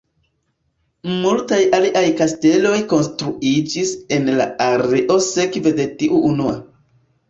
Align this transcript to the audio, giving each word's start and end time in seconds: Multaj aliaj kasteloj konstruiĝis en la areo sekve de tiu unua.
Multaj 1.25 1.59
aliaj 1.81 2.03
kasteloj 2.23 2.73
konstruiĝis 2.95 3.95
en 4.19 4.35
la 4.43 4.51
areo 4.73 5.23
sekve 5.31 5.81
de 5.83 5.91
tiu 6.03 6.29
unua. 6.37 6.61